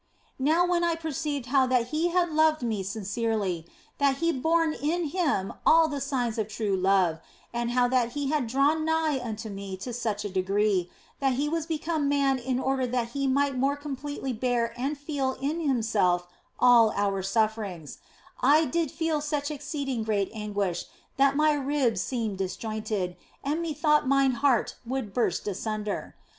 [0.39, 3.73] Now when I perceived how that He had loved me sincerely, how
[4.09, 7.19] that He bore in Him all the signs of true love,
[7.53, 11.47] and how that He had drawn nigh unto me to such a degree that He
[11.47, 14.73] was become Man in order that He 208 THE BLESSED ANGELA might more completely bear
[14.75, 16.25] and feel in Himself
[16.59, 17.99] all our sufferings,
[18.41, 20.85] I did feel such exceeding great anguish
[21.17, 26.15] that my ribs seemed disjointed and methought mine heart would burst asunder.